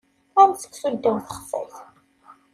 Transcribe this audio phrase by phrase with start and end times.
[0.41, 1.75] Am seksu ddaw texsayt.